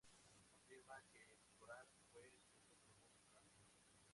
[0.57, 3.69] Afirma que el Corán fue escrito por un rabino.